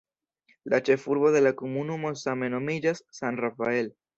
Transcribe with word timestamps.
La 0.73 0.79
ĉefurbo 0.87 1.29
de 1.35 1.43
la 1.47 1.51
komunumo 1.61 2.15
same 2.25 2.51
nomiĝas 2.57 3.07
"San 3.21 3.43
Rafael". 3.47 3.97